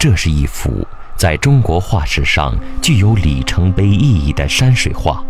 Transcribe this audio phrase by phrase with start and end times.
[0.00, 5.22] 这是一幅在中国画史上具有里程碑意义的山水画。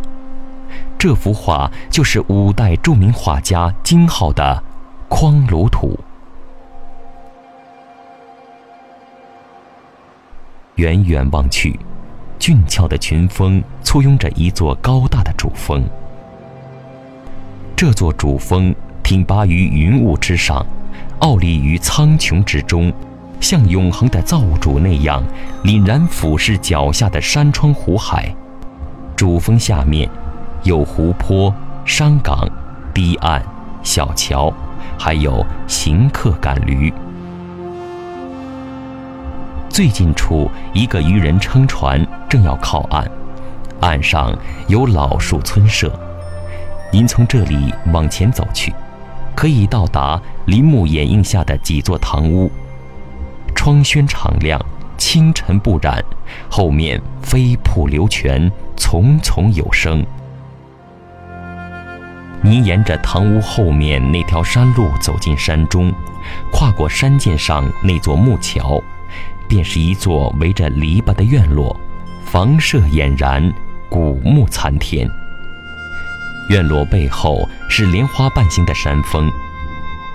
[0.97, 4.63] 这幅画就是五代著名画家金浩的
[5.09, 5.99] 《匡庐图》。
[10.77, 11.77] 远远望去，
[12.39, 15.85] 俊俏的群峰簇拥着一座高大的主峰。
[17.75, 20.65] 这座主峰挺拔于云雾之上，
[21.19, 22.93] 傲立于苍穹之中，
[23.41, 25.23] 像永恒的造物主那样
[25.65, 28.33] 凛然俯视脚下的山川湖海。
[29.17, 30.09] 主峰下面，
[30.63, 31.53] 有湖泊、
[31.85, 32.49] 山岗、
[32.95, 33.43] 堤岸、
[33.83, 34.53] 小桥，
[34.99, 36.93] 还有行客赶驴。
[39.69, 43.11] 最近处，一个渔人撑船，正要靠岸，
[43.81, 44.37] 岸上
[44.69, 45.93] 有老树村舍。
[46.93, 48.75] 您从这里往前走去，
[49.35, 52.51] 可以到达林木掩映下的几座堂屋，
[53.63, 54.59] 窗轩敞亮，
[54.97, 56.03] 清晨不染，
[56.49, 60.03] 后面飞瀑流泉，丛丛有声。
[62.41, 65.93] 您沿着堂屋后面那条山路走进山中，
[66.51, 68.83] 跨过山涧上那座木桥。
[69.47, 71.79] 便是一座围着篱笆的院落，
[72.25, 73.53] 房舍俨然，
[73.91, 75.07] 古木参天。
[76.49, 79.31] 院落背后是莲花瓣形的山峰，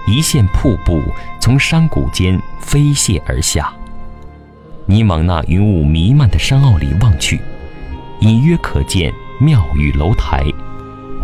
[0.07, 1.01] 一线瀑布
[1.39, 3.73] 从山谷间飞泻而下。
[4.85, 7.41] 你往那云雾弥漫的山坳里望去，
[8.19, 10.45] 隐约可见庙宇楼台，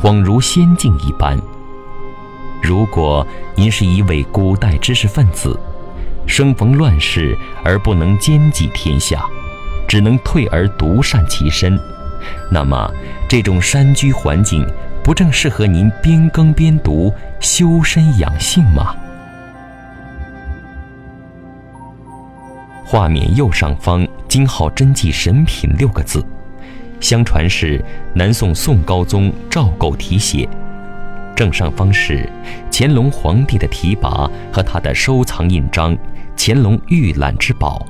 [0.02, 1.40] 恍如仙境一般。
[2.62, 5.60] 如果您是一位古代知识分子，
[6.26, 9.26] 生逢乱世而不能兼济天下，
[9.88, 11.80] 只能退而独善其身。
[12.52, 12.92] 那么，
[13.28, 14.66] 这种山居环境
[15.04, 18.96] 不正适合您边耕边读、修身养性吗？
[22.86, 26.24] 画面右上方“金号真迹神品”六个字，
[27.00, 30.48] 相传是南宋宋高宗赵构题写。
[31.36, 32.30] 正上方是
[32.72, 35.98] 乾隆皇帝的题跋和他的收藏印章。
[36.38, 37.86] 乾隆御览之宝，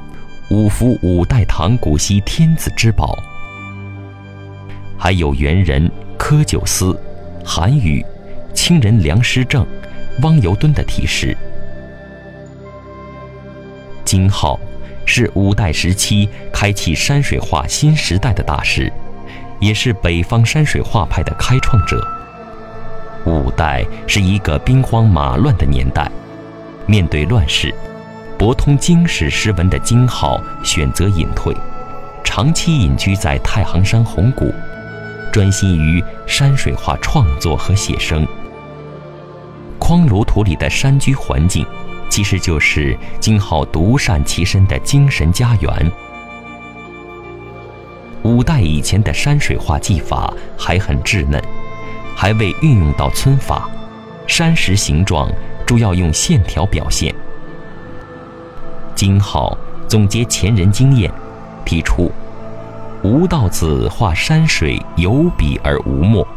[0.50, 3.18] 五福五代唐古稀天子之宝，
[5.04, 6.96] 还有元人柯九思、
[7.44, 8.06] 韩愈、
[8.54, 9.66] 清人梁师正、
[10.22, 11.36] 汪尤敦的题诗。
[14.06, 14.60] 金浩
[15.04, 18.94] 是五代时期开启山水画新时代的大师，
[19.60, 22.08] 也是北方山水画派的开创者。
[23.26, 26.12] 五代是一个兵荒马乱的年代，
[26.86, 27.74] 面对乱世。
[28.38, 31.58] 博通经史诗文的金浩选择隐退，
[32.24, 34.54] 长期隐居在太行山红谷，
[35.32, 38.28] 专心于山水画创作和写生。
[39.80, 41.66] 匡庐图里的山居环境，
[42.10, 45.92] 其实就是金浩独善其身的精神家园。
[48.24, 51.42] 五代以前的山水画技法还很稚嫩，
[52.16, 53.68] 还未运用到皴法，
[54.28, 55.32] 山石形状
[55.66, 57.14] 主要用线条表现。
[58.94, 61.12] 金浩总结前人经验，
[61.66, 62.12] 提出
[63.04, 66.28] ：“吴道子画山水有笔而无墨，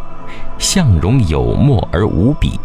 [0.58, 2.58] 相容有墨而无笔。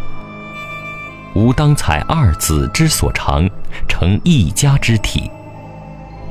[1.34, 3.48] 吾当采二子之所长，
[3.86, 5.30] 成一家之体。”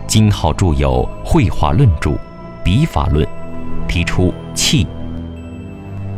[0.07, 2.09] 金浩著有《绘画论著》
[2.63, 3.23] 《笔法论》，
[3.87, 4.87] 提出气、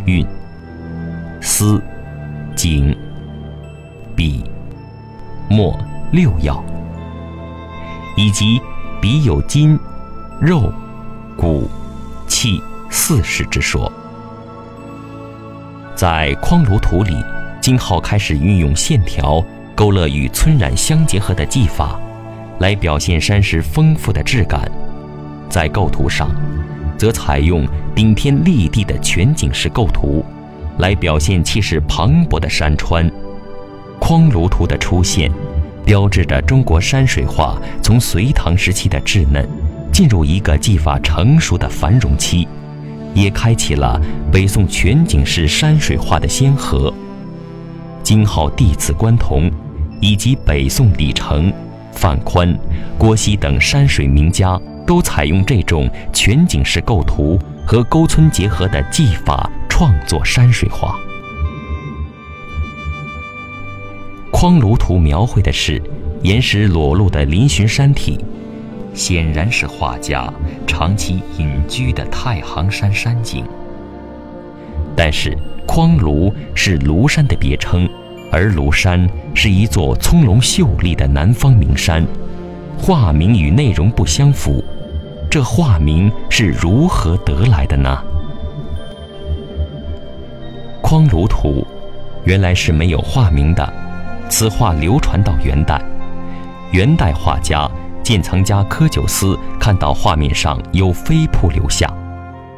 [0.06, 0.26] 韵、
[1.42, 1.84] 思、
[2.56, 2.96] 景、
[4.16, 4.42] 笔、
[5.50, 5.78] 墨
[6.14, 6.64] 六要。
[8.16, 8.62] 以及
[9.02, 9.78] 笔有筋、
[10.40, 10.72] 肉、
[11.41, 11.68] 骨、
[12.28, 13.91] 气四世之说，
[15.96, 17.16] 在匡庐图里，
[17.59, 19.44] 金浩开始运用线条
[19.74, 22.00] 勾勒与皴染相结合的技法，
[22.59, 24.69] 来表现山石丰富的质感。
[25.50, 26.29] 在构图上，
[26.96, 30.23] 则采用顶天立地的全景式构图，
[30.78, 33.11] 来表现气势磅礴的山川。
[33.99, 35.32] 匡庐图的出现。
[35.84, 39.49] 标志着中国山水画从隋唐时期的稚嫩，
[40.02, 42.48] 进入一个技法成熟的繁荣期，
[43.14, 44.02] 也开启了
[44.32, 46.92] 北宋全景式山水画的先河。
[48.02, 49.52] 金浩弟子关同，
[50.02, 51.53] 以及北宋李成、
[51.92, 52.58] 范宽、
[52.98, 61.00] 郭熙等山水名家，都采用这种全景式构图和勾皴结合的技法创作山水画。
[64.32, 65.80] 匡庐图描绘的是
[66.24, 68.20] 岩石裸露的嶙峋山体，
[68.93, 70.32] 显然是画家
[70.67, 73.46] 长期隐居的太行山山景。
[74.96, 77.90] 但是，匡庐是庐山的别称，
[78.32, 82.05] 而庐山是一座葱茏秀丽的南方名山，
[82.78, 84.64] 画名与内容不相符，
[85.29, 87.97] 这画名是如何得来的呢？
[90.82, 91.66] 匡庐图，
[92.26, 93.73] 原来是没有画名的。
[94.29, 95.82] 此画流传到元代，
[96.72, 97.70] 元代画家
[98.03, 101.92] 鉴藏家柯九思看到画面上有飞瀑流下，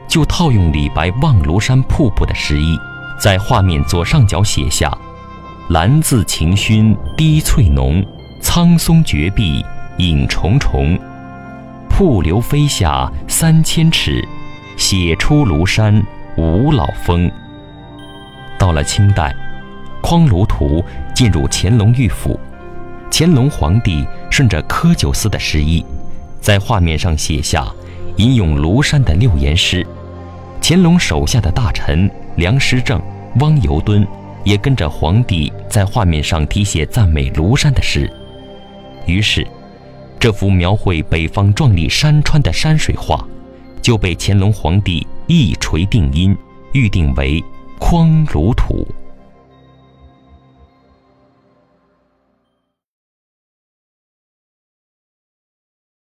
[0.07, 2.77] 就套用李白望庐山瀑布的诗意，
[3.19, 4.91] 在画面左上角写下
[5.69, 8.03] “蓝字晴熏滴翠浓，
[8.41, 9.63] 苍松绝壁
[9.97, 10.97] 影重重，
[11.89, 14.27] 瀑流飞下三千尺，
[14.77, 16.03] 写出庐山
[16.37, 17.29] 五老峰。”
[18.57, 19.35] 到了清代，
[20.01, 22.39] 《匡庐图》进入乾隆御府，
[23.11, 25.85] 乾隆皇帝顺着柯九思的诗意，
[26.41, 27.71] 在画面上写下
[28.17, 29.85] 吟咏庐山的六言诗。
[30.59, 32.99] 乾隆手下的大臣梁师正、
[33.41, 34.03] 汪尤敦
[34.43, 38.11] 也跟着皇帝在画面上题写赞美庐山的诗。
[39.05, 39.45] 于是，
[40.19, 43.23] 这幅描绘北方壮丽山川的山水画，
[43.83, 46.35] 就被乾隆皇帝一锤定音，
[46.71, 47.39] 预定为。
[47.77, 48.87] 匡庐图。